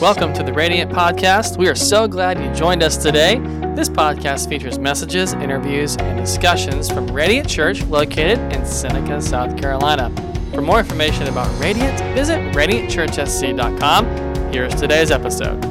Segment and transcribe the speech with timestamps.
[0.00, 1.56] Welcome to the Radiant Podcast.
[1.56, 3.38] We are so glad you joined us today.
[3.76, 10.10] This podcast features messages, interviews, and discussions from Radiant Church located in Seneca, South Carolina.
[10.52, 14.52] For more information about Radiant, visit radiantchurchsc.com.
[14.52, 15.64] Here's today's episode.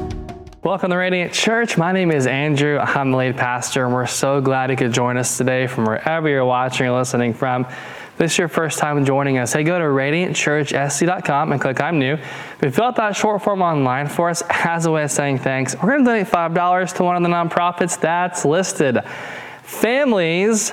[0.64, 1.76] Welcome to Radiant Church.
[1.76, 2.78] My name is Andrew.
[2.78, 6.28] I'm the lead pastor, and we're so glad you could join us today from wherever
[6.28, 7.66] you're watching or listening from
[8.16, 12.14] this is your first time joining us, hey, go to radiantchurchsc.com and click I'm new.
[12.14, 15.38] If you fill out that short form online for us as a way of saying
[15.38, 19.00] thanks, we're going to donate $5 to one of the nonprofits that's listed.
[19.62, 20.72] Families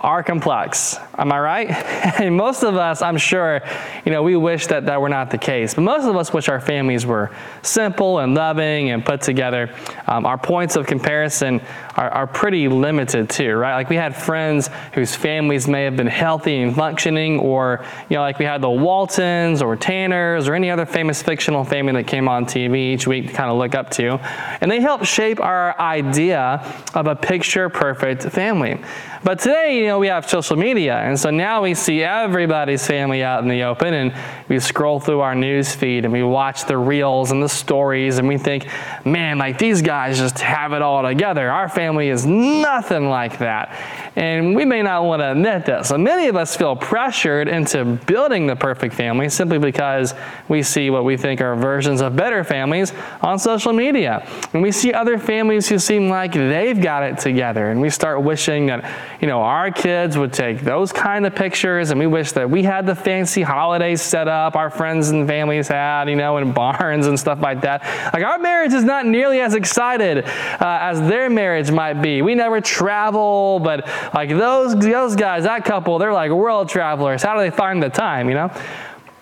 [0.00, 0.98] are complex.
[1.18, 1.68] Am I right?
[2.20, 3.60] and most of us, I'm sure,
[4.04, 5.74] you know, we wish that that were not the case.
[5.74, 9.74] But most of us wish our families were simple and loving and put together.
[10.06, 11.60] Um, our points of comparison
[11.96, 13.74] are, are pretty limited too, right?
[13.74, 18.22] Like we had friends whose families may have been healthy and functioning, or, you know,
[18.22, 22.28] like we had the Waltons or Tanners or any other famous fictional family that came
[22.28, 24.18] on TV each week to kind of look up to.
[24.60, 28.80] And they helped shape our idea of a picture perfect family.
[29.24, 33.22] But today, you know, we have social media, and so now we see everybody's family
[33.22, 34.14] out in the open, and
[34.48, 38.28] we scroll through our news feed and we watch the reels and the stories, and
[38.28, 38.68] we think,
[39.04, 41.50] man, like these guys just have it all together.
[41.50, 44.07] Our family is nothing like that.
[44.18, 45.90] And we may not want to admit this.
[45.90, 50.12] So many of us feel pressured into building the perfect family simply because
[50.48, 54.26] we see what we think are versions of better families on social media.
[54.52, 58.20] And we see other families who seem like they've got it together, and we start
[58.24, 62.32] wishing that you know, our kids would take those kind of pictures, and we wish
[62.32, 66.36] that we had the fancy holidays set up our friends and families had, you know,
[66.38, 67.82] in barns and stuff like that.
[68.12, 72.22] Like, our marriage is not nearly as excited uh, as their marriage might be.
[72.22, 77.22] We never travel, but like those, those guys, that couple, they're like world travelers.
[77.22, 78.48] How do they find the time, you know?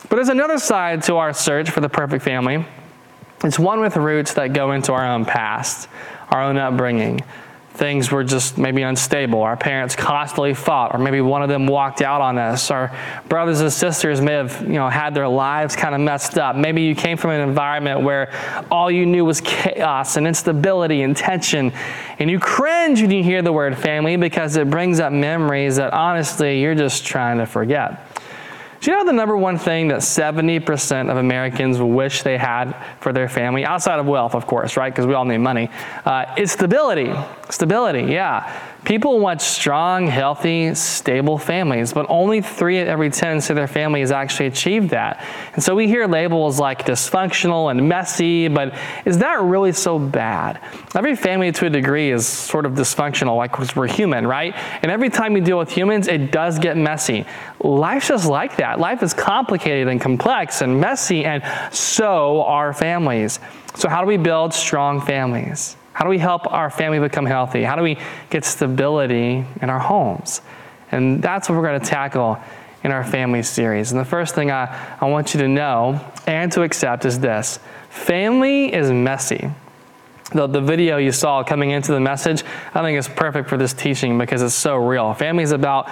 [0.08, 2.64] But there's another side to our search for the perfect family.
[3.42, 5.88] It's one with roots that go into our own past,
[6.30, 7.20] our own upbringing
[7.76, 9.42] things were just maybe unstable.
[9.42, 12.70] Our parents constantly fought, or maybe one of them walked out on us.
[12.70, 12.96] Our
[13.28, 16.56] brothers and sisters may have, you know, had their lives kind of messed up.
[16.56, 18.32] Maybe you came from an environment where
[18.70, 21.72] all you knew was chaos and instability and tension,
[22.18, 25.92] and you cringe when you hear the word family because it brings up memories that
[25.92, 28.05] honestly you're just trying to forget.
[28.86, 33.12] Do you know the number one thing that 70% of Americans wish they had for
[33.12, 34.92] their family, outside of wealth, of course, right?
[34.92, 35.70] Because we all need money,
[36.04, 37.12] uh, is stability.
[37.50, 38.48] Stability, yeah.
[38.86, 43.66] People want strong, healthy, stable families, but only three out of every 10 say their
[43.66, 45.26] family has actually achieved that.
[45.54, 50.60] And so we hear labels like dysfunctional and messy, but is that really so bad?
[50.94, 54.54] Every family to a degree is sort of dysfunctional, like we're human, right?
[54.82, 57.26] And every time you deal with humans, it does get messy.
[57.58, 58.78] Life's just like that.
[58.78, 61.42] Life is complicated and complex and messy, and
[61.74, 63.40] so are families.
[63.74, 65.76] So, how do we build strong families?
[65.96, 67.62] How do we help our family become healthy?
[67.62, 67.96] How do we
[68.28, 70.42] get stability in our homes?
[70.92, 72.38] And that's what we're going to tackle
[72.84, 73.92] in our family series.
[73.92, 77.60] And the first thing I, I want you to know and to accept is this
[77.88, 79.48] family is messy.
[80.34, 83.72] The, the video you saw coming into the message, I think is perfect for this
[83.72, 85.14] teaching because it's so real.
[85.14, 85.88] Family is about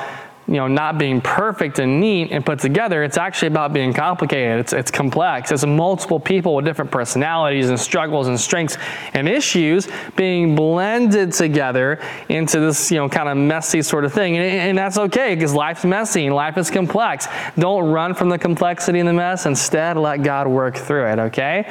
[0.47, 3.03] you know, not being perfect and neat and put together.
[3.03, 4.61] It's actually about being complicated.
[4.61, 5.51] It's, it's complex.
[5.51, 8.77] It's multiple people with different personalities and struggles and strengths
[9.15, 14.37] and issues being blended together into this, you know, kind of messy sort of thing.
[14.37, 17.27] And, and that's okay because life's messy and life is complex.
[17.59, 19.47] Don't run from the complexity and the mess.
[19.47, 21.65] Instead, let God work through it, okay?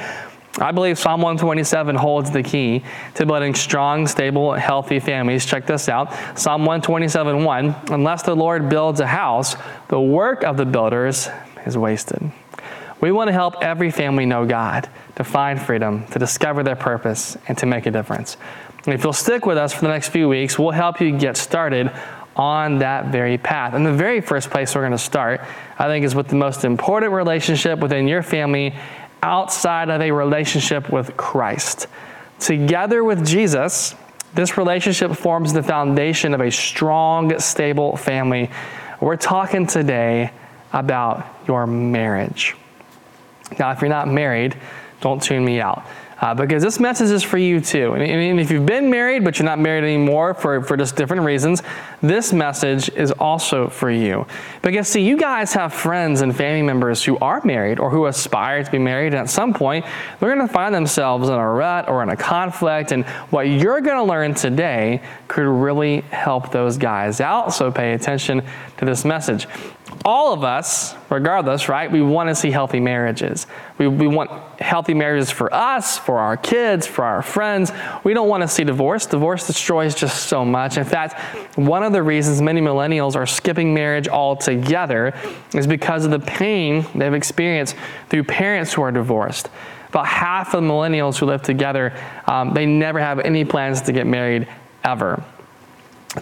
[0.59, 2.83] I believe Psalm 127 holds the key
[3.15, 5.45] to building strong, stable, healthy families.
[5.45, 9.55] Check this out Psalm 127 1 Unless the Lord builds a house,
[9.87, 11.27] the work of the builders
[11.65, 12.31] is wasted.
[13.01, 17.35] We want to help every family know God, to find freedom, to discover their purpose,
[17.47, 18.37] and to make a difference.
[18.85, 21.35] And if you'll stick with us for the next few weeks, we'll help you get
[21.35, 21.91] started
[22.35, 23.73] on that very path.
[23.73, 25.41] And the very first place we're going to start,
[25.77, 28.73] I think, is with the most important relationship within your family
[29.23, 31.87] outside of a relationship with Christ.
[32.39, 33.95] Together with Jesus,
[34.33, 38.51] this relationship forms the foundation of a strong, stable family.
[38.99, 40.31] We're talking today
[40.73, 42.55] about your marriage.
[43.57, 44.57] Now, if you're not married,
[44.99, 45.85] don't tune me out
[46.23, 47.95] uh, because this message is for you too.
[47.95, 51.23] And, and, if you've been married but you're not married anymore for, for just different
[51.23, 51.61] reasons,
[52.01, 54.25] this message is also for you.
[54.61, 58.63] Because, see, you guys have friends and family members who are married or who aspire
[58.63, 59.85] to be married, and at some point,
[60.19, 62.93] they're going to find themselves in a rut or in a conflict.
[62.93, 67.53] And what you're going to learn today could really help those guys out.
[67.53, 68.43] So pay attention
[68.77, 69.45] to this message.
[70.05, 73.47] All of us, regardless, right, we want to see healthy marriages.
[73.77, 77.71] We, we want healthy marriages for us, for our kids, for our friends.
[78.03, 79.05] We don't want to see divorce.
[79.05, 80.77] Divorce destroys just so much.
[80.77, 81.19] In fact,
[81.57, 85.13] one of the reasons many millennials are skipping marriage altogether
[85.53, 87.75] is because of the pain they've experienced
[88.09, 89.49] through parents who are divorced.
[89.89, 91.93] About half of millennials who live together,
[92.25, 94.47] um, they never have any plans to get married
[94.83, 95.23] ever.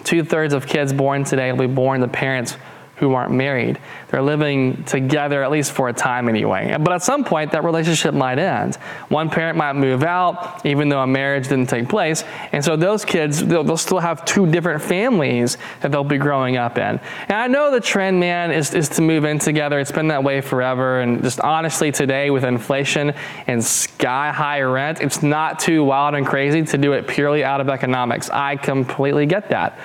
[0.04, 2.58] Two thirds of kids born today will be born to parents
[3.02, 3.80] who aren't married.
[4.10, 6.78] They're living together, at least for a time anyway.
[6.80, 8.76] But at some point, that relationship might end.
[9.10, 12.24] One parent might move out, even though a marriage didn't take place.
[12.52, 16.58] And so those kids, they'll, they'll still have two different families that they'll be growing
[16.58, 17.00] up in.
[17.28, 19.80] And I know the trend, man, is, is to move in together.
[19.80, 21.02] It's been that way forever.
[21.02, 23.16] And just honestly, today with inflation
[23.48, 27.62] and sky high rent, it's not too wild and crazy to do it purely out
[27.62, 28.30] of economics.
[28.30, 29.80] I completely get that.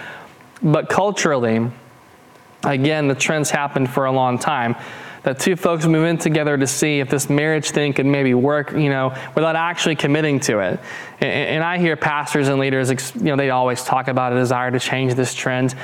[0.62, 1.70] But culturally,
[2.66, 4.76] Again, the trends happened for a long time.
[5.22, 8.72] That two folks move in together to see if this marriage thing could maybe work,
[8.72, 10.80] you know, without actually committing to it.
[11.20, 14.70] And, and I hear pastors and leaders, you know, they always talk about a desire
[14.70, 15.74] to change this trend.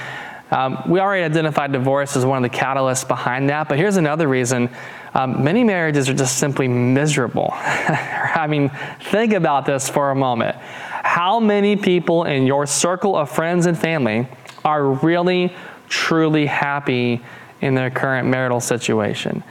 [0.52, 4.28] Um, we already identified divorce as one of the catalysts behind that, but here's another
[4.28, 4.68] reason.
[5.14, 7.48] Um, many marriages are just simply miserable.
[7.54, 8.70] I mean,
[9.00, 10.56] think about this for a moment.
[10.56, 14.28] How many people in your circle of friends and family
[14.64, 15.54] are really
[15.92, 17.22] truly happy
[17.60, 19.42] in their current marital situation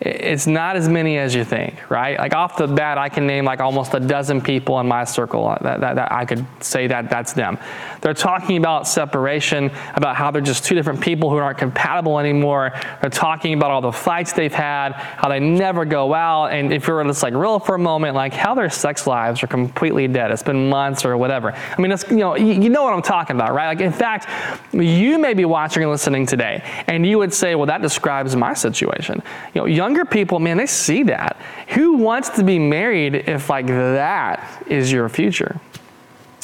[0.00, 2.18] it's not as many as you think, right?
[2.18, 5.48] Like off the bat, I can name like almost a dozen people in my circle
[5.60, 7.58] that, that, that, I could say that that's them.
[8.00, 12.72] They're talking about separation, about how they're just two different people who aren't compatible anymore.
[13.02, 16.86] They're talking about all the fights they've had, how they never go out, and if
[16.86, 20.30] you're just like real for a moment, like how their sex lives are completely dead.
[20.30, 21.52] It's been months or whatever.
[21.52, 23.66] I mean, it's, you know, you, you know what I'm talking about, right?
[23.66, 24.28] Like in fact,
[24.72, 28.54] you may be watching and listening today, and you would say, well, that describes my
[28.54, 29.22] situation.
[29.52, 31.36] You know, young younger people, man, they see that.
[31.70, 35.60] Who wants to be married if like that is your future?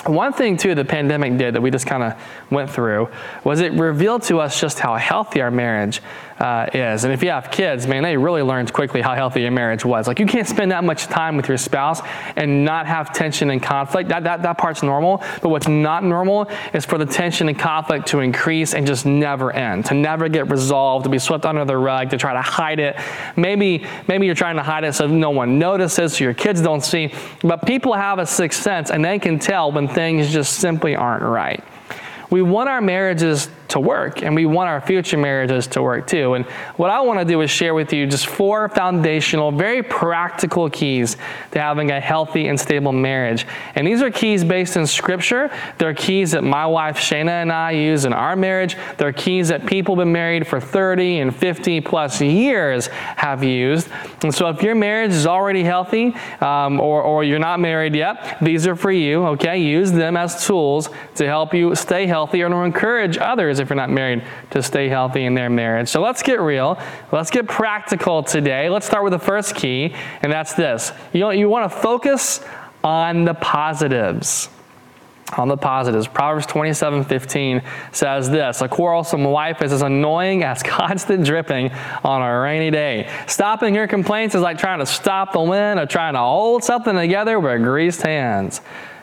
[0.05, 2.21] One thing, too, the pandemic did that we just kind of
[2.51, 3.09] went through
[3.45, 6.03] was it revealed to us just how healthy our marriage
[6.39, 7.05] uh, is.
[7.05, 10.07] And if you have kids, man, they really learned quickly how healthy your marriage was.
[10.07, 12.01] Like, you can't spend that much time with your spouse
[12.37, 14.09] and not have tension and conflict.
[14.11, 15.23] That, that, that part's normal.
[15.41, 19.53] But what's not normal is for the tension and conflict to increase and just never
[19.53, 22.81] end, to never get resolved, to be swept under the rug, to try to hide
[22.81, 22.97] it.
[23.37, 26.85] Maybe, maybe you're trying to hide it so no one notices, so your kids don't
[26.85, 27.15] see.
[27.43, 31.23] But people have a sixth sense, and they can tell when things just simply aren't
[31.23, 31.65] right.
[32.29, 36.35] We want our marriages to work, and we want our future marriages to work too.
[36.35, 36.45] And
[36.77, 41.17] what I want to do is share with you just four foundational, very practical keys
[41.53, 43.47] to having a healthy and stable marriage.
[43.75, 45.51] And these are keys based in Scripture.
[45.79, 48.77] They're keys that my wife Shana and I use in our marriage.
[48.99, 53.89] They're keys that people have been married for 30 and 50 plus years have used.
[54.23, 58.39] And so if your marriage is already healthy, um, or, or you're not married yet,
[58.41, 59.59] these are for you, okay?
[59.59, 63.77] Use them as tools to help you stay healthy or to encourage others if you're
[63.77, 65.89] not married to stay healthy in their marriage.
[65.89, 66.81] So let's get real.
[67.13, 68.69] Let's get practical today.
[68.69, 70.93] Let's start with the first key, and that's this.
[71.13, 72.41] You, you want to focus
[72.83, 74.49] on the positives
[75.37, 76.07] on the positives.
[76.07, 77.63] Proverbs 27 15
[77.93, 81.73] says this A quarrelsome wife is as annoying as constant dripping
[82.05, 83.11] on a rainy day.
[83.27, 86.95] Stopping your complaints is like trying to stop the wind or trying to hold something
[86.95, 88.61] together with greased hands.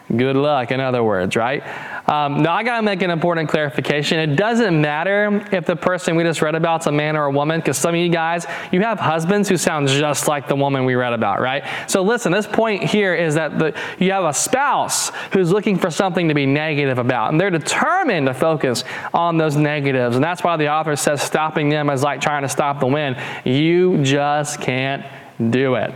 [0.09, 1.63] Good luck, in other words, right?
[2.09, 4.19] Um, now, I got to make an important clarification.
[4.19, 7.31] It doesn't matter if the person we just read about is a man or a
[7.31, 10.83] woman, because some of you guys, you have husbands who sound just like the woman
[10.83, 11.63] we read about, right?
[11.87, 15.89] So, listen, this point here is that the, you have a spouse who's looking for
[15.89, 18.83] something to be negative about, and they're determined to focus
[19.13, 20.15] on those negatives.
[20.15, 23.15] And that's why the author says stopping them is like trying to stop the wind.
[23.45, 25.05] You just can't
[25.49, 25.93] do it.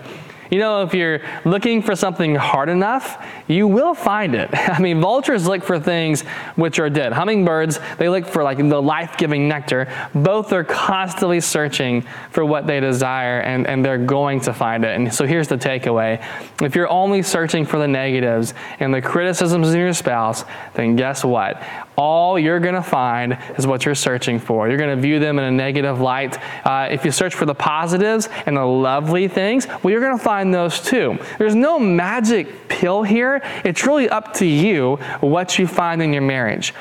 [0.49, 4.49] You know, if you're looking for something hard enough, you will find it.
[4.53, 6.21] I mean, vultures look for things
[6.55, 7.13] which are dead.
[7.13, 9.87] Hummingbirds, they look for like the life giving nectar.
[10.13, 14.95] Both are constantly searching for what they desire and, and they're going to find it.
[14.95, 16.23] And so here's the takeaway
[16.61, 21.23] if you're only searching for the negatives and the criticisms in your spouse, then guess
[21.23, 21.61] what?
[21.97, 24.69] All you're going to find is what you're searching for.
[24.69, 26.37] You're going to view them in a negative light.
[26.63, 30.23] Uh, if you search for the positives and the lovely things, well, you're going to
[30.23, 31.17] find those too.
[31.39, 33.41] There's no magic pill here.
[33.65, 36.73] It's really up to you what you find in your marriage.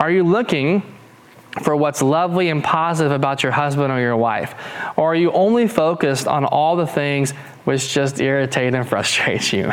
[0.00, 0.82] Are you looking
[1.62, 4.54] for what's lovely and positive about your husband or your wife?
[4.96, 7.32] Or are you only focused on all the things
[7.64, 9.70] which just irritate and frustrate you.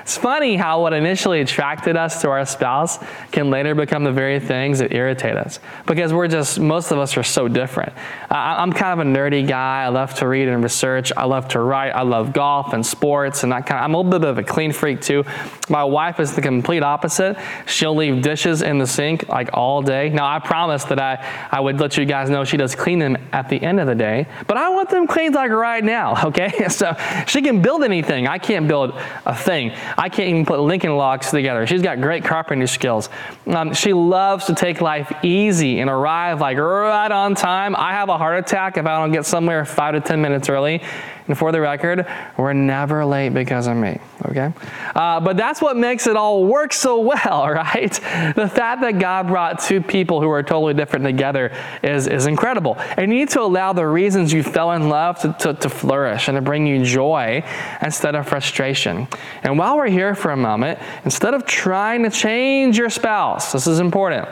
[0.00, 2.98] it's funny how what initially attracted us to our spouse
[3.30, 7.16] can later become the very things that irritate us because we're just, most of us
[7.16, 7.92] are so different.
[8.30, 9.84] I'm kind of a nerdy guy.
[9.84, 11.12] I love to read and research.
[11.16, 11.90] I love to write.
[11.90, 14.42] I love golf and sports and that kind of, I'm a little bit of a
[14.42, 15.24] clean freak too.
[15.68, 17.36] My wife is the complete opposite.
[17.66, 20.08] She'll leave dishes in the sink like all day.
[20.08, 23.16] Now, I promised that I, I would let you guys know she does clean them
[23.32, 26.66] at the end of the day, but I want them cleaned like right now, okay?
[26.78, 26.94] So
[27.26, 28.26] she can build anything.
[28.26, 28.92] I can't build
[29.26, 29.72] a thing.
[29.96, 31.66] I can't even put Lincoln logs together.
[31.66, 33.08] She's got great carpentry skills.
[33.46, 37.74] Um, she loves to take life easy and arrive like right on time.
[37.76, 40.82] I have a heart attack if I don't get somewhere five to 10 minutes early.
[41.28, 42.06] And for the record,
[42.38, 44.50] we're never late because of me, okay?
[44.94, 47.92] Uh, but that's what makes it all work so well, right?
[47.92, 52.76] The fact that God brought two people who are totally different together is, is incredible.
[52.78, 56.28] And you need to allow the reasons you fell in love to, to, to flourish
[56.28, 57.44] and to bring you joy
[57.82, 59.06] instead of frustration.
[59.42, 63.66] And while we're here for a moment, instead of trying to change your spouse, this
[63.66, 64.28] is important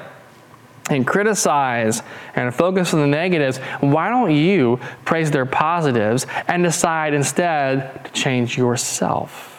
[0.90, 2.02] and criticize
[2.35, 8.12] and focus on the negatives, why don't you praise their positives and decide instead to
[8.12, 9.52] change yourself?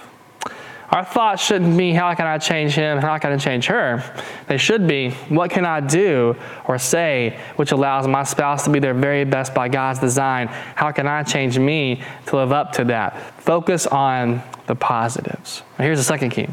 [0.89, 2.99] Our thoughts shouldn't be, how can I change him?
[2.99, 4.01] How can I change her?
[4.47, 8.79] They should be, what can I do or say which allows my spouse to be
[8.79, 10.47] their very best by God's design?
[10.47, 13.41] How can I change me to live up to that?
[13.41, 15.61] Focus on the positives.
[15.77, 16.47] Now, here's the second key.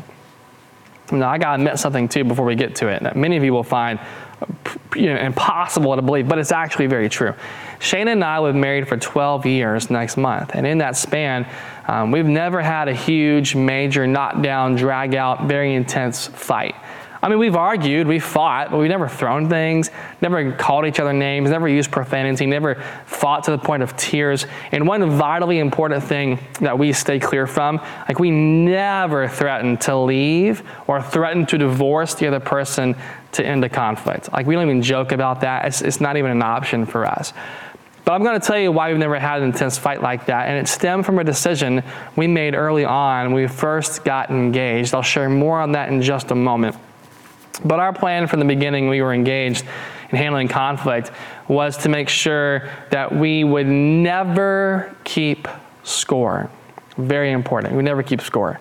[1.13, 3.45] Now, I got to admit something too before we get to it that many of
[3.45, 4.01] you will find
[4.95, 7.35] you know, impossible to believe, but it's actually very true.
[7.81, 11.47] Shane and I have married for 12 years next month, and in that span,
[11.87, 16.75] um, we've never had a huge, major, knockdown, drag out, very intense fight.
[17.25, 21.15] I mean, we've argued, we've fought, but we've never thrown things, never called each other
[21.15, 22.75] names, never used profanity, never
[23.07, 24.47] fought to the point of tears.
[24.73, 29.97] And one vitally important thing that we stay clear from, like we never threaten to
[29.97, 32.95] leave or threaten to divorce the other person
[33.35, 34.33] to end a conflict.
[34.33, 35.67] Like we don't even joke about that.
[35.67, 37.33] It's, it's not even an option for us.
[38.05, 40.49] But I'm going to tell you why we've never had an intense fight like that.
[40.49, 41.83] And it stemmed from a decision
[42.17, 44.95] we made early on when we first got engaged.
[44.95, 46.77] I'll share more on that in just a moment.
[47.65, 49.65] But our plan from the beginning, we were engaged
[50.11, 51.13] in handling conflict,
[51.49, 55.49] was to make sure that we would never keep
[55.83, 56.51] score.
[56.99, 57.75] Very important.
[57.75, 58.61] We never keep score.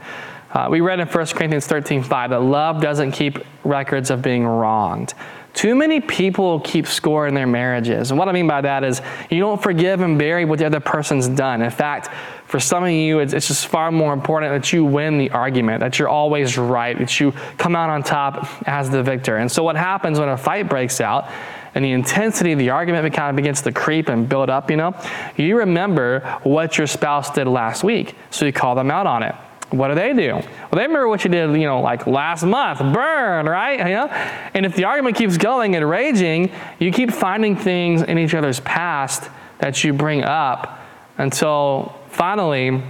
[0.53, 4.45] Uh, we read in 1 Corinthians 13 5 that love doesn't keep records of being
[4.45, 5.15] wronged.
[5.53, 8.09] Too many people keep score in their marriages.
[8.09, 10.79] And what I mean by that is you don't forgive and bury what the other
[10.79, 11.61] person's done.
[11.61, 12.09] In fact,
[12.45, 15.79] for some of you, it's, it's, just far more important that you win the argument,
[15.81, 19.37] that you're always right, that you come out on top as the victor.
[19.37, 21.29] And so, what happens when a fight breaks out
[21.75, 24.77] and the intensity of the argument kind of begins to creep and build up, you
[24.77, 24.95] know,
[25.35, 28.15] you remember what your spouse did last week.
[28.31, 29.35] So, you call them out on it.
[29.73, 30.33] What do they do?
[30.33, 33.79] Well, they remember what you did, you know, like last month, burn, right?
[33.79, 34.07] You know?
[34.53, 38.59] And if the argument keeps going and raging, you keep finding things in each other's
[38.59, 40.79] past that you bring up
[41.17, 42.83] until finally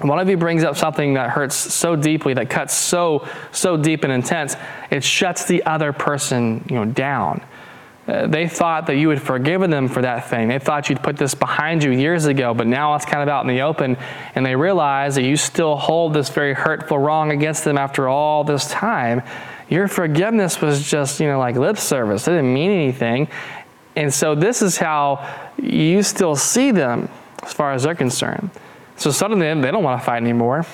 [0.00, 4.04] one of you brings up something that hurts so deeply, that cuts so, so deep
[4.04, 4.56] and intense,
[4.90, 7.42] it shuts the other person, you know, down.
[8.08, 10.48] Uh, they thought that you had forgiven them for that thing.
[10.48, 13.42] They thought you'd put this behind you years ago, but now it's kind of out
[13.42, 13.98] in the open,
[14.34, 18.44] and they realize that you still hold this very hurtful wrong against them after all
[18.44, 19.22] this time.
[19.68, 22.26] Your forgiveness was just, you know, like lip service.
[22.26, 23.28] It didn't mean anything.
[23.94, 27.10] And so this is how you still see them
[27.42, 28.48] as far as they're concerned.
[28.96, 30.64] So suddenly they don't want to fight anymore.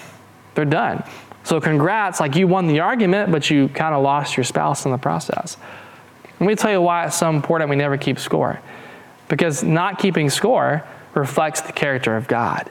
[0.55, 1.03] They're done.
[1.43, 4.93] So congrats, like you won the argument, but you kind of lost your spouse in
[4.93, 5.57] the process.
[6.45, 8.61] Let me tell you why it's so important we never keep score.
[9.29, 10.85] Because not keeping score
[11.15, 12.71] reflects the character of God.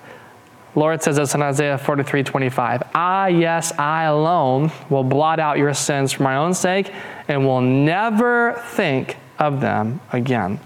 [0.75, 2.83] Lord says this in Isaiah 43 25.
[2.93, 6.93] I, yes, I alone will blot out your sins for my own sake
[7.27, 10.59] and will never think of them again.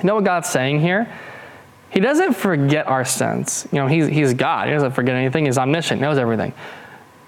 [0.00, 1.12] You know what God's saying here?
[1.90, 3.66] He doesn't forget our sins.
[3.72, 4.68] You know, he's, he's God.
[4.68, 5.46] He doesn't forget anything.
[5.46, 6.52] He's omniscient, knows everything.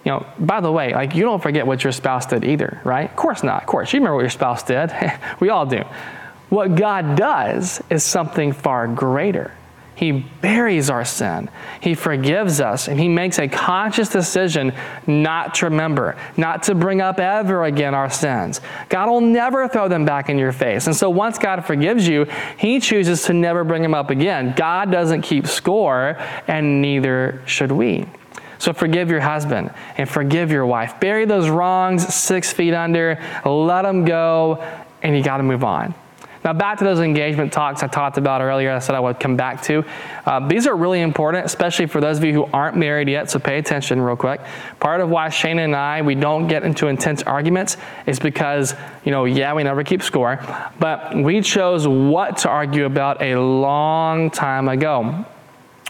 [0.04, 3.11] You know, by the way, like you don't forget what your spouse did either, right?
[3.11, 3.62] Of course not.
[3.62, 4.92] Of course, you remember what your spouse did.
[5.40, 5.85] we all do.
[6.49, 9.52] What God does is something far greater.
[10.00, 11.50] He buries our sin.
[11.83, 14.73] He forgives us, and He makes a conscious decision
[15.07, 18.62] not to remember, not to bring up ever again our sins.
[18.88, 20.87] God will never throw them back in your face.
[20.87, 22.25] And so once God forgives you,
[22.57, 24.54] He chooses to never bring them up again.
[24.57, 26.16] God doesn't keep score,
[26.49, 28.07] and neither should we.
[28.61, 31.00] So forgive your husband and forgive your wife.
[31.00, 34.62] Bury those wrongs six feet under, let them go,
[35.02, 35.95] and you got to move on.
[36.45, 39.37] Now, back to those engagement talks I talked about earlier, I said I would come
[39.37, 39.85] back to.
[40.25, 43.38] Uh, these are really important, especially for those of you who aren't married yet, so
[43.38, 44.40] pay attention real quick.
[44.79, 47.76] Part of why Shane and I, we don't get into intense arguments
[48.07, 48.75] is because,
[49.05, 50.38] you know, yeah, we never keep score,
[50.79, 55.26] but we chose what to argue about a long time ago.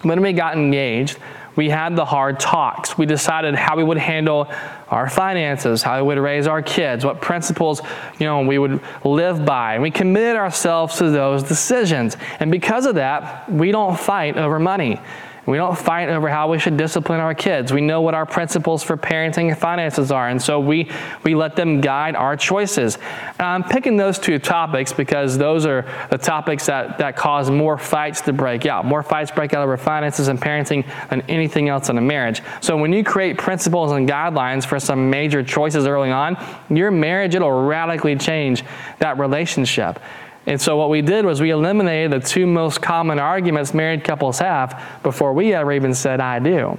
[0.03, 1.19] When we got engaged,
[1.61, 2.97] we had the hard talks.
[2.97, 4.51] We decided how we would handle
[4.89, 7.83] our finances, how we would raise our kids, what principles,
[8.19, 9.75] you know, we would live by.
[9.75, 12.17] And we committed ourselves to those decisions.
[12.39, 15.03] And because of that, we don't fight over money.
[15.47, 17.73] We don't fight over how we should discipline our kids.
[17.73, 20.91] We know what our principles for parenting and finances are, and so we,
[21.25, 22.97] we let them guide our choices.
[23.39, 27.79] And I'm picking those two topics because those are the topics that, that cause more
[27.79, 28.85] fights to break out.
[28.85, 32.43] More fights break out over finances and parenting than anything else in a marriage.
[32.61, 36.37] So when you create principles and guidelines for some major choices early on,
[36.69, 38.63] your marriage, it'll radically change
[38.99, 39.99] that relationship.
[40.47, 44.39] And so what we did was we eliminated the two most common arguments married couples
[44.39, 46.79] have before we ever even said I do.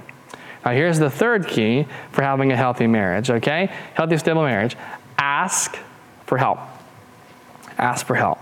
[0.64, 3.72] Now here's the third key for having a healthy marriage, okay?
[3.94, 4.76] Healthy, stable marriage.
[5.18, 5.78] Ask
[6.26, 6.58] for help.
[7.78, 8.38] Ask for help.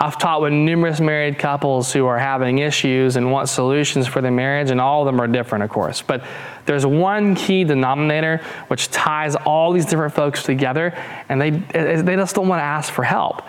[0.00, 4.30] I've taught with numerous married couples who are having issues and want solutions for their
[4.30, 6.02] marriage, and all of them are different, of course.
[6.02, 6.24] But
[6.66, 10.96] there's one key denominator which ties all these different folks together,
[11.28, 13.42] and they, they just don't want to ask for help.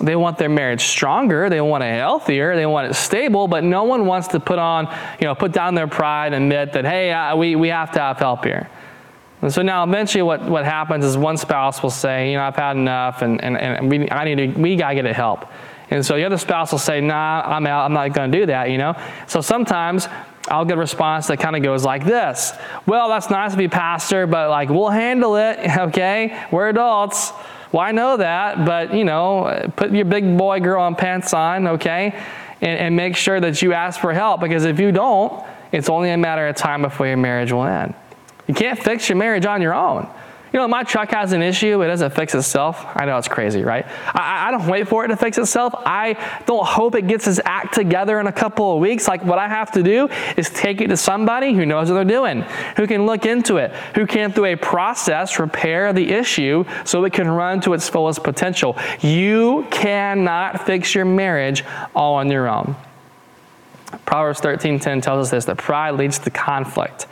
[0.00, 3.82] They want their marriage stronger, they want it healthier, they want it stable, but no
[3.82, 4.86] one wants to put on,
[5.20, 7.98] you know, put down their pride and admit that, hey, uh, we, we have to
[7.98, 8.70] have help here.
[9.42, 12.56] And so now eventually what, what happens is one spouse will say, you know, I've
[12.56, 15.48] had enough and, and, and we, I need to, we got to get it help.
[15.90, 18.46] And so the other spouse will say, nah, I'm out, I'm not going to do
[18.46, 18.94] that, you know.
[19.26, 20.08] So sometimes
[20.48, 22.52] I'll get a response that kind of goes like this.
[22.86, 26.46] Well, that's nice to be pastor, but like, we'll handle it, okay?
[26.50, 27.32] We're adults.
[27.72, 31.66] Well, I know that, but you know, put your big boy girl on pants on,
[31.68, 32.14] okay?
[32.60, 36.10] And, and make sure that you ask for help because if you don't, it's only
[36.10, 37.94] a matter of time before your marriage will end.
[38.46, 40.08] You can't fix your marriage on your own.
[40.52, 42.84] You know, my truck has an issue, it doesn't fix itself.
[42.96, 43.84] I know it's crazy, right?
[44.14, 45.74] I, I, don't wait for it to fix itself.
[45.76, 49.06] I don't hope it gets its act together in a couple of weeks.
[49.06, 52.04] Like, what I have to do is take it to somebody who knows what they're
[52.04, 52.42] doing,
[52.76, 57.12] who can look into it, who can, through a process, repair the issue so it
[57.12, 58.76] can run to its fullest potential.
[59.00, 61.62] You cannot fix your marriage
[61.94, 62.74] all on your own.
[64.06, 67.06] Proverbs 13:10 tells us this that pride leads to conflict,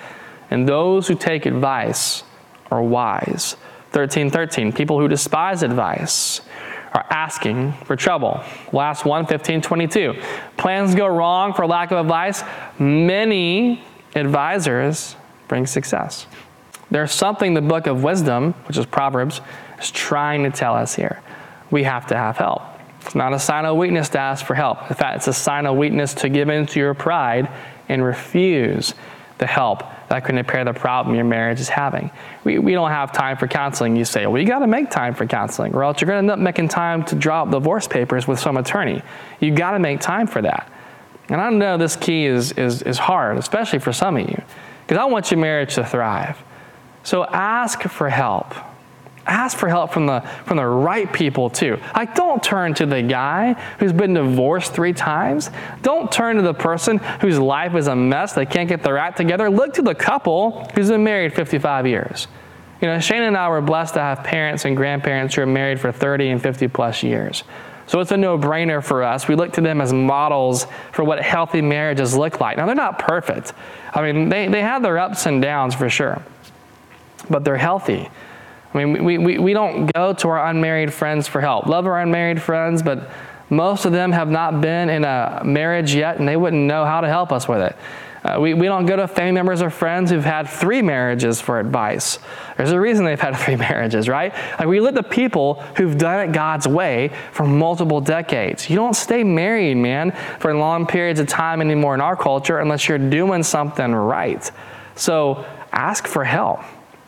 [0.51, 2.23] and those who take advice
[2.71, 3.57] are wise.
[3.93, 6.41] 13:13 People who despise advice
[6.93, 8.41] are asking for trouble.
[8.73, 10.15] Last one, 1522.
[10.57, 12.43] Plans go wrong for lack of advice.
[12.79, 13.83] Many
[14.15, 15.17] advisors
[15.49, 16.27] bring success.
[16.91, 19.41] There's something the book of wisdom, which is Proverbs,
[19.81, 21.21] is trying to tell us here.
[21.71, 22.63] We have to have help.
[23.03, 24.89] It's not a sign of weakness to ask for help.
[24.89, 27.49] In fact, it's a sign of weakness to give in to your pride
[27.89, 28.95] and refuse
[29.39, 32.11] the help that can repair the problem your marriage is having.
[32.45, 33.97] We, we don't have time for counseling.
[33.97, 36.33] You say, well, you got to make time for counseling, or else you're going to
[36.33, 39.03] end up making time to drop divorce papers with some attorney.
[39.41, 40.71] You got to make time for that.
[41.29, 44.43] And I know this key is, is, is hard, especially for some of you,
[44.83, 46.39] because I want your marriage to thrive.
[47.03, 48.55] So ask for help
[49.27, 51.79] ask for help from the from the right people too.
[51.95, 55.51] Like don't turn to the guy who's been divorced 3 times.
[55.83, 59.17] Don't turn to the person whose life is a mess, they can't get their act
[59.17, 59.51] together.
[59.51, 62.29] Look to the couple who's been married 55 years.
[62.81, 65.81] You know, Shane and I were blessed to have parents and grandparents who are married
[65.81, 67.43] for 30 and 50 plus years.
[67.87, 69.29] So it's a no brainer for us.
[69.29, 72.57] We look to them as models for what healthy marriages look like.
[72.57, 73.53] Now, they're not perfect.
[73.95, 76.23] I mean, they, they have their ups and downs for sure,
[77.31, 78.11] but they're healthy.
[78.77, 81.67] I mean, we, we, we don't go to our unmarried friends for help.
[81.67, 83.09] Love our unmarried friends, but
[83.49, 87.01] most of them have not been in a marriage yet, and they wouldn't know how
[87.01, 87.77] to help us with it.
[88.23, 91.61] Uh, we, we don't go to family members or friends who've had three marriages for
[91.61, 92.19] advice.
[92.57, 94.35] There's a reason they've had three marriages, right?
[94.59, 98.69] Like we look at people who've done it God's way for multiple decades.
[98.69, 100.11] You don't stay married, man,
[100.41, 104.51] for long periods of time anymore in our culture unless you're doing something right.
[104.97, 106.61] So ask for help.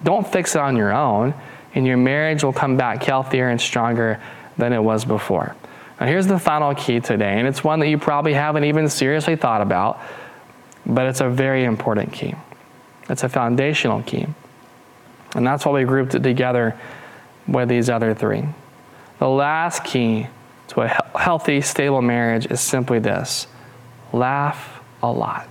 [0.05, 1.35] Don't fix it on your own
[1.75, 4.21] and your marriage will come back healthier and stronger
[4.57, 5.55] than it was before.
[6.01, 9.37] Now, here's the final key today, and it's one that you probably haven't even seriously
[9.37, 10.01] thought about,
[10.87, 12.35] but it's a very important key.
[13.09, 14.27] It's a foundational key.
[15.35, 16.79] And that's why we grouped it together
[17.47, 18.45] with these other three.
[19.19, 20.29] The last key
[20.69, 23.47] to a healthy, stable marriage is simply this
[24.13, 25.49] laugh a lot.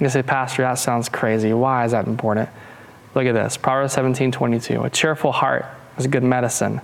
[0.00, 1.52] You say, Pastor, that sounds crazy.
[1.52, 2.50] Why is that important?
[3.16, 4.84] Look at this Proverbs 17 22.
[4.84, 5.64] A cheerful heart
[5.96, 6.82] is good medicine,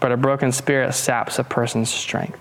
[0.00, 2.38] but a broken spirit saps a person's strength.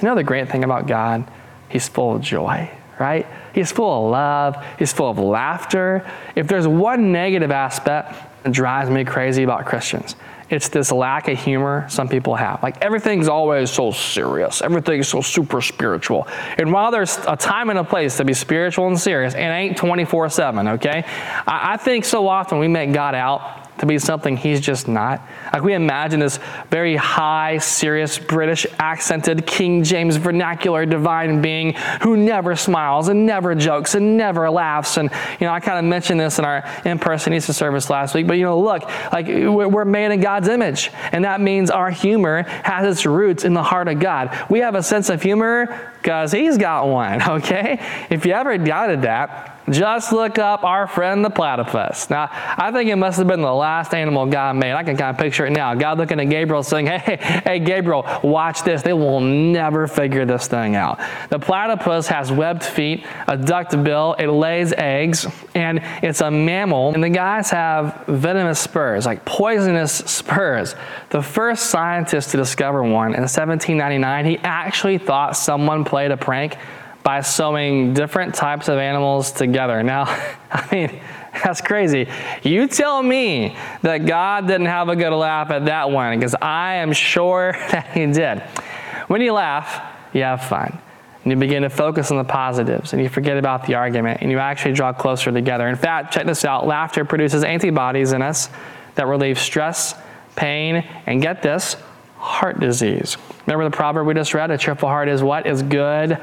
[0.00, 1.30] The great thing about God?
[1.68, 3.26] He's full of joy, right?
[3.54, 4.66] He's full of love.
[4.78, 6.10] He's full of laughter.
[6.34, 10.16] If there's one negative aspect that drives me crazy about Christians,
[10.52, 12.62] it's this lack of humor some people have.
[12.62, 16.28] Like everything's always so serious, everything's so super spiritual.
[16.58, 19.76] And while there's a time and a place to be spiritual and serious, it ain't
[19.76, 21.04] 24 7, okay?
[21.46, 25.20] I, I think so often we make God out to be something he's just not.
[25.52, 26.38] Like we imagine this
[26.70, 33.54] very high, serious, British accented King James vernacular divine being who never smiles and never
[33.54, 34.96] jokes and never laughs.
[34.96, 38.14] And, you know, I kind of mentioned this in our in person Easter service last
[38.14, 40.90] week, but, you know, look, like we're made in God's image.
[41.10, 44.46] And that means our humor has its roots in the heart of God.
[44.50, 47.80] We have a sense of humor because he's got one, okay?
[48.10, 52.10] If you ever doubted that, just look up our friend the platypus.
[52.10, 54.72] Now, I think it must have been the last animal God made.
[54.72, 55.74] I can kind of picture it now.
[55.74, 58.82] God looking at Gabriel saying, Hey, hey, Gabriel, watch this.
[58.82, 61.00] They will never figure this thing out.
[61.30, 66.94] The platypus has webbed feet, a ducked bill, it lays eggs, and it's a mammal.
[66.94, 70.74] And the guys have venomous spurs, like poisonous spurs.
[71.10, 76.56] The first scientist to discover one in 1799, he actually thought someone played a prank
[77.02, 79.82] by sewing different types of animals together.
[79.82, 80.04] Now,
[80.50, 81.00] I mean,
[81.32, 82.08] that's crazy.
[82.42, 86.74] You tell me that God didn't have a good laugh at that one, because I
[86.74, 88.40] am sure that He did.
[89.08, 90.78] When you laugh, you have fun.
[91.24, 94.30] And you begin to focus on the positives, and you forget about the argument, and
[94.30, 95.68] you actually draw closer together.
[95.68, 98.48] In fact, check this out laughter produces antibodies in us
[98.96, 99.94] that relieve stress,
[100.34, 101.76] pain, and get this,
[102.16, 103.16] heart disease.
[103.46, 104.50] Remember the proverb we just read?
[104.50, 105.46] A cheerful heart is what?
[105.46, 106.18] Is good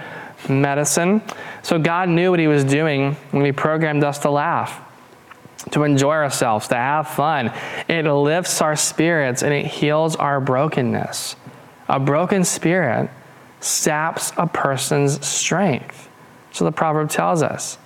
[0.48, 1.22] medicine.
[1.64, 4.82] So God knew what He was doing when He programmed us to laugh,
[5.72, 7.52] to enjoy ourselves, to have fun.
[7.88, 11.36] It lifts our spirits and it heals our brokenness.
[11.88, 13.10] A broken spirit
[13.60, 16.08] saps a person's strength.
[16.52, 17.78] So the proverb tells us.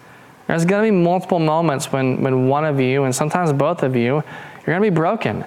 [0.48, 3.96] There's going to be multiple moments when, when one of you, and sometimes both of
[3.96, 4.16] you,
[4.66, 5.46] you're going to be broken.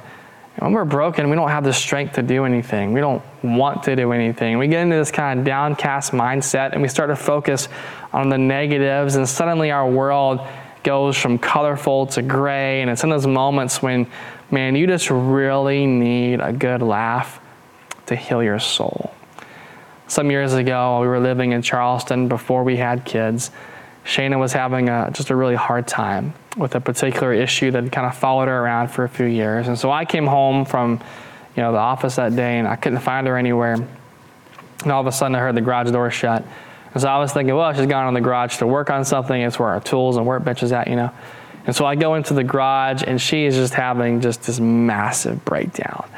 [0.58, 2.92] When we're broken, we don't have the strength to do anything.
[2.92, 4.56] We don't want to do anything.
[4.56, 7.68] We get into this kind of downcast mindset and we start to focus
[8.12, 10.40] on the negatives, and suddenly our world
[10.82, 12.80] goes from colorful to gray.
[12.80, 14.06] And it's in those moments when,
[14.50, 17.40] man, you just really need a good laugh
[18.06, 19.12] to heal your soul.
[20.08, 23.50] Some years ago, we were living in Charleston before we had kids.
[24.06, 28.06] Shayna was having a, just a really hard time with a particular issue that kind
[28.06, 29.66] of followed her around for a few years.
[29.66, 31.00] And so I came home from,
[31.56, 33.74] you know, the office that day and I couldn't find her anywhere.
[33.74, 36.44] And all of a sudden I heard the garage door shut.
[36.94, 39.38] And so I was thinking, well, she's gone in the garage to work on something.
[39.42, 41.10] It's where our tools and workbench is at, you know.
[41.66, 45.44] And so I go into the garage and she is just having just this massive
[45.44, 46.08] breakdown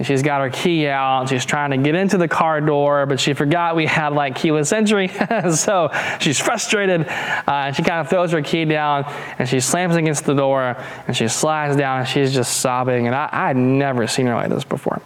[0.00, 1.28] and she's got her key out.
[1.28, 4.72] She's trying to get into the car door, but she forgot we had like keyless
[4.72, 5.08] entry.
[5.54, 7.06] so she's frustrated.
[7.06, 9.04] Uh, and she kind of throws her key down
[9.38, 13.08] and she slams against the door and she slides down and she's just sobbing.
[13.08, 15.02] And I, I had never seen her like this before.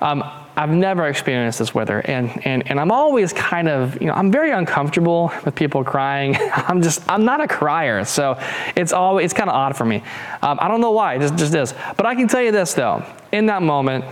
[0.00, 0.24] Um,
[0.56, 4.14] I've never experienced this with her, and, and, and I'm always kind of, you know,
[4.14, 6.36] I'm very uncomfortable with people crying.
[6.54, 8.38] I'm just, I'm not a crier, so
[8.76, 9.96] it's always, it's kind of odd for me.
[10.42, 11.74] Um, I don't know why, just, just is.
[11.96, 13.04] But I can tell you this, though.
[13.32, 14.04] In that moment,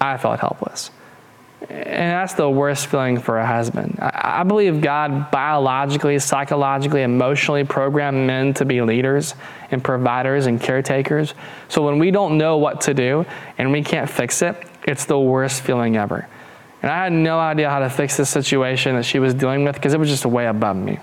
[0.00, 0.92] I felt helpless.
[1.68, 3.98] And that's the worst feeling for a husband.
[4.00, 9.34] I, I believe God biologically, psychologically, emotionally programmed men to be leaders
[9.70, 11.34] and providers and caretakers.
[11.68, 13.26] So when we don't know what to do
[13.58, 16.28] and we can't fix it, it's the worst feeling ever.
[16.82, 19.74] And I had no idea how to fix this situation that she was dealing with
[19.74, 20.98] because it was just way above me.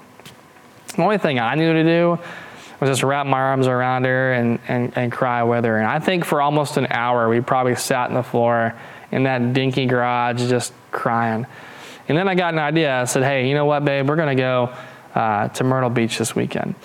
[0.95, 2.19] The only thing I knew to do
[2.79, 5.77] was just wrap my arms around her and, and, and cry with her.
[5.77, 8.73] And I think for almost an hour, we probably sat on the floor
[9.11, 11.45] in that dinky garage just crying.
[12.07, 13.01] And then I got an idea.
[13.01, 14.07] I said, hey, you know what, babe?
[14.07, 14.73] We're going to go
[15.13, 16.75] uh, to Myrtle Beach this weekend.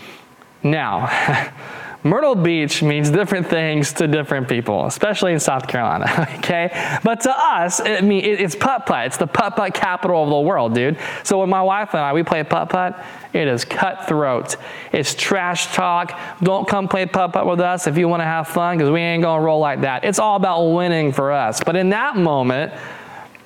[0.62, 1.06] Now,
[2.04, 6.98] Myrtle Beach means different things to different people, especially in South Carolina, okay?
[7.04, 9.06] But to us, it mean, it's putt putt.
[9.06, 10.98] It's the putt putt capital of the world, dude.
[11.22, 14.56] So when my wife and I, we play putt putt, it is cutthroat.
[14.90, 16.18] It's trash talk.
[16.42, 19.00] Don't come play putt putt with us if you want to have fun because we
[19.00, 20.04] ain't going to roll like that.
[20.04, 21.62] It's all about winning for us.
[21.62, 22.72] But in that moment,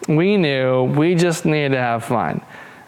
[0.09, 2.41] we knew we just needed to have fun.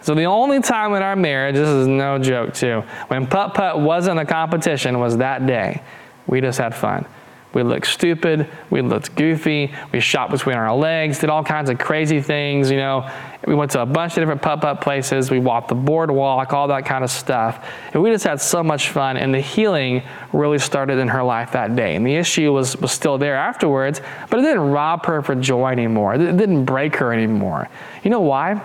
[0.08, 3.78] So the only time in our marriage, this is no joke too, when putt putt
[3.78, 5.82] wasn't a competition was that day.
[6.26, 7.04] We just had fun.
[7.52, 8.48] We looked stupid.
[8.70, 9.74] We looked goofy.
[9.92, 12.70] We shot between our legs, did all kinds of crazy things.
[12.70, 13.10] You know,
[13.46, 15.30] we went to a bunch of different putt putt places.
[15.30, 17.68] We walked the boardwalk, all that kind of stuff.
[17.92, 19.18] And we just had so much fun.
[19.18, 21.96] And the healing really started in her life that day.
[21.96, 25.70] And the issue was, was still there afterwards, but it didn't rob her for joy
[25.70, 26.14] anymore.
[26.14, 27.68] It didn't break her anymore.
[28.02, 28.62] You know why?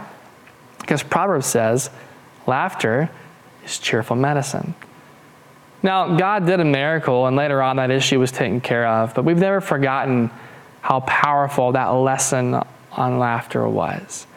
[0.83, 1.89] Because Proverbs says,
[2.45, 3.09] laughter
[3.63, 4.75] is cheerful medicine.
[5.81, 9.23] Now, God did a miracle, and later on that issue was taken care of, but
[9.23, 10.29] we've never forgotten
[10.81, 14.27] how powerful that lesson on laughter was.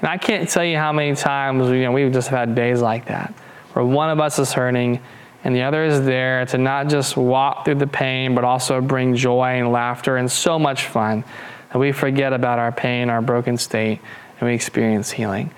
[0.00, 3.06] And I can't tell you how many times you know, we've just had days like
[3.06, 3.32] that,
[3.72, 5.00] where one of us is hurting
[5.42, 9.14] and the other is there to not just walk through the pain, but also bring
[9.14, 11.24] joy and laughter and so much fun
[11.70, 14.00] that we forget about our pain, our broken state,
[14.40, 15.50] and we experience healing.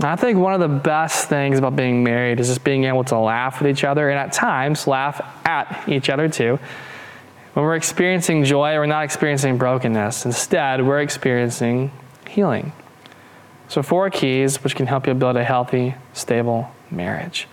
[0.00, 3.18] I think one of the best things about being married is just being able to
[3.18, 6.58] laugh with each other and at times laugh at each other too.
[7.52, 10.26] When we're experiencing joy, we're not experiencing brokenness.
[10.26, 11.92] Instead, we're experiencing
[12.28, 12.72] healing.
[13.68, 17.46] So, four keys which can help you build a healthy, stable marriage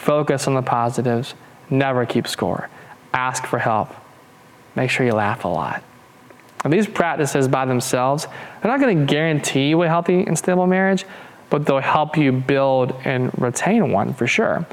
[0.00, 1.34] focus on the positives,
[1.68, 2.68] never keep score,
[3.12, 3.90] ask for help,
[4.74, 5.82] make sure you laugh a lot.
[6.64, 8.26] And these practices by themselves,
[8.62, 11.04] they're not going to guarantee you a healthy and stable marriage,
[11.50, 14.66] but they'll help you build and retain one for sure.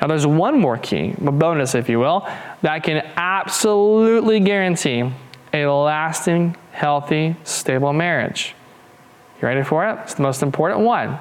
[0.00, 2.28] Now, there's one more key, a bonus, if you will,
[2.62, 5.10] that can absolutely guarantee
[5.52, 8.54] a lasting, healthy, stable marriage.
[9.40, 9.98] You ready for it?
[10.02, 11.18] It's the most important one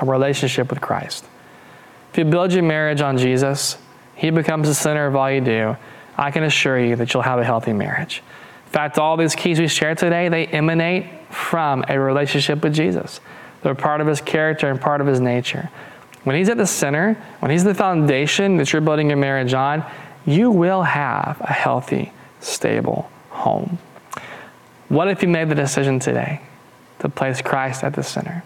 [0.00, 1.24] a relationship with Christ.
[2.12, 3.76] If you build your marriage on Jesus,
[4.14, 5.76] He becomes the center of all you do.
[6.16, 8.22] I can assure you that you'll have a healthy marriage.
[8.66, 13.20] In fact, all these keys we shared today, they emanate from a relationship with Jesus.
[13.62, 15.70] They're part of his character and part of his nature.
[16.24, 19.84] When he's at the center, when he's the foundation that you're building your marriage on,
[20.26, 23.78] you will have a healthy, stable home.
[24.88, 26.42] What if you made the decision today
[26.98, 28.42] to place Christ at the center?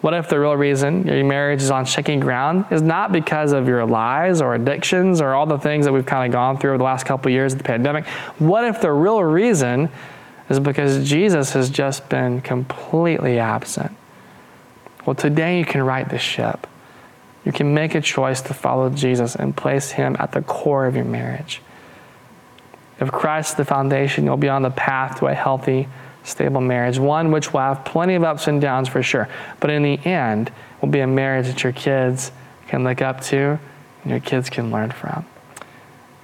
[0.00, 3.66] What if the real reason your marriage is on shaky ground is not because of
[3.66, 6.78] your lies or addictions or all the things that we've kind of gone through over
[6.78, 8.06] the last couple of years of the pandemic?
[8.38, 9.88] What if the real reason
[10.48, 13.96] is because Jesus has just been completely absent?
[15.08, 16.66] Well, today you can right the ship.
[17.42, 20.94] You can make a choice to follow Jesus and place Him at the core of
[20.94, 21.62] your marriage.
[23.00, 25.88] If Christ is the foundation, you'll be on the path to a healthy,
[26.24, 29.30] stable marriage, one which will have plenty of ups and downs for sure.
[29.60, 32.30] But in the end, will be a marriage that your kids
[32.66, 33.58] can look up to
[34.02, 35.24] and your kids can learn from.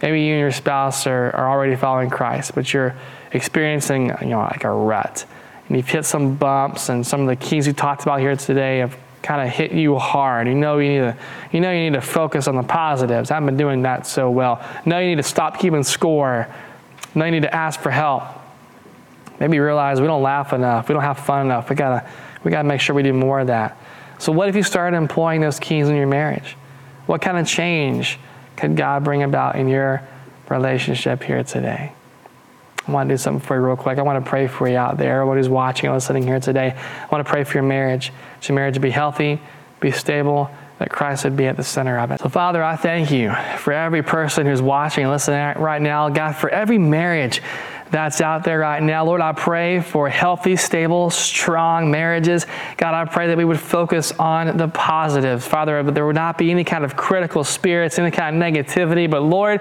[0.03, 2.95] Maybe you and your spouse are, are already following Christ, but you're
[3.33, 5.25] experiencing you know, like a rut
[5.69, 8.79] and you've hit some bumps and some of the keys we talked about here today
[8.79, 10.47] have kind of hit you hard.
[10.47, 11.17] You know you need to,
[11.51, 13.31] you know you need to focus on the positives.
[13.31, 14.65] I haven't been doing that so well.
[14.85, 16.47] Now you need to stop keeping score.
[17.15, 18.25] Now you need to ask for help.
[19.41, 20.89] Maybe you realize we don't laugh enough.
[20.89, 21.71] We don't have fun enough.
[21.71, 22.09] We gotta,
[22.45, 23.79] we gotta make sure we do more of that.
[24.19, 26.57] So what if you started employing those keys in your marriage?
[27.07, 28.19] What kind of change
[28.57, 30.03] could God bring about in your
[30.49, 31.93] relationship here today?
[32.87, 33.99] I want to do something for you real quick.
[33.99, 36.75] I want to pray for you out there, everybody who's watching or listening here today.
[36.77, 38.13] I want to pray for your marriage.
[38.41, 39.41] That your marriage to be healthy,
[39.81, 42.21] be stable, that Christ would be at the center of it.
[42.21, 46.09] So, Father, I thank you for every person who's watching and listening right now.
[46.09, 47.41] God, for every marriage
[47.91, 49.05] that's out there right now.
[49.05, 52.45] Lord, I pray for healthy, stable, strong marriages.
[52.77, 55.47] God, I pray that we would focus on the positives.
[55.47, 59.23] Father, there would not be any kind of critical spirits, any kind of negativity, but
[59.23, 59.61] Lord,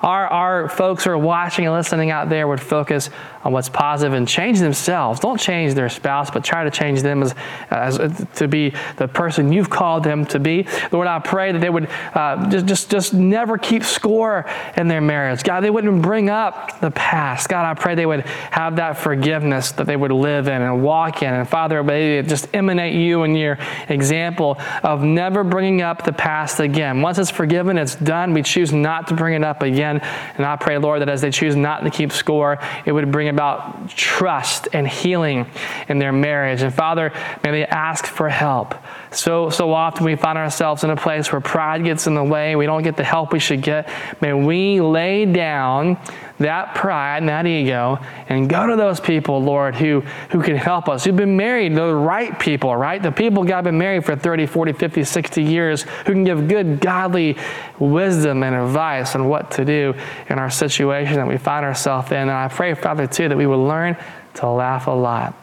[0.00, 3.10] our, our folks who are watching and listening out there would focus
[3.44, 5.20] on what's positive and change themselves.
[5.20, 7.34] Don't change their spouse, but try to change them as,
[7.70, 10.66] as to be the person you've called them to be.
[10.92, 15.00] Lord, I pray that they would uh, just, just, just never keep score in their
[15.00, 15.42] marriage.
[15.42, 17.48] God, they wouldn't bring up the past.
[17.48, 21.22] God, I pray they would have that forgiveness that they would live in and walk
[21.22, 21.32] in.
[21.32, 23.58] And Father, may it just emanate you and your
[23.88, 27.02] example of never bringing up the past again.
[27.02, 28.34] Once it's forgiven, it's done.
[28.34, 29.87] We choose not to bring it up again.
[29.96, 33.28] And I pray, Lord, that as they choose not to keep score, it would bring
[33.28, 35.46] about trust and healing
[35.88, 36.62] in their marriage.
[36.62, 38.74] And Father, may they ask for help.
[39.10, 42.56] So, so often we find ourselves in a place where pride gets in the way.
[42.56, 43.88] We don't get the help we should get.
[44.20, 45.98] May we lay down
[46.38, 47.98] that pride and that ego
[48.28, 51.94] and go to those people, Lord, who, who can help us, who've been married, the
[51.94, 53.02] right people, right?
[53.02, 56.80] The people God been married for 30, 40, 50, 60 years who can give good,
[56.80, 57.36] godly
[57.78, 62.18] wisdom and advice on what to do in our situation that we find ourselves in.
[62.18, 63.96] And I pray, Father, too, that we will learn
[64.34, 65.34] to laugh a lot.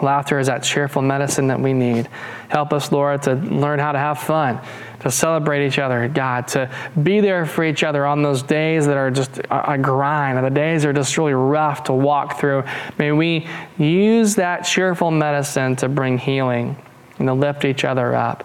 [0.00, 2.08] Laughter is that cheerful medicine that we need.
[2.48, 4.60] Help us, Lord, to learn how to have fun,
[5.00, 6.70] to celebrate each other, God, to
[7.02, 10.50] be there for each other on those days that are just a grind, or the
[10.50, 12.62] days that are just really rough to walk through.
[12.98, 13.48] May we
[13.78, 16.76] use that cheerful medicine to bring healing
[17.18, 18.44] and to lift each other up.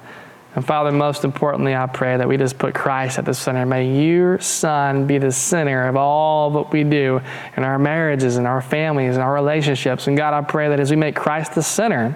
[0.55, 3.65] And Father, most importantly, I pray that we just put Christ at the center.
[3.65, 7.19] May your Son be the center of all that we do
[7.57, 10.07] in our marriages and our families and our relationships.
[10.07, 12.15] And God, I pray that as we make Christ the center,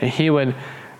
[0.00, 0.56] He would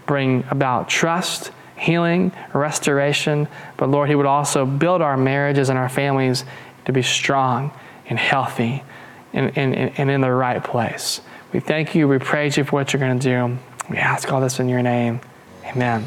[0.07, 3.49] bring about trust, healing, restoration.
[3.77, 6.45] But Lord, He would also build our marriages and our families
[6.85, 7.73] to be strong
[8.09, 8.85] and healthy
[9.33, 11.21] and, and, and in the right place.
[11.53, 12.07] We thank you.
[12.07, 13.59] We praise you for what you're going to do.
[13.91, 15.21] We ask all this in your name.
[15.65, 16.07] Amen.